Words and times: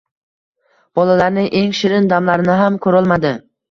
Bolalarini 1.01 1.45
eng 1.61 1.79
shirin 1.83 2.11
damlarini 2.17 2.61
ham 2.65 2.85
koʻrolmadi 2.85 3.39